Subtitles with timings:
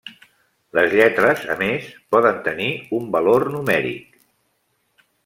[0.77, 4.19] Les lletres, a més, poden tenir un valor numèric.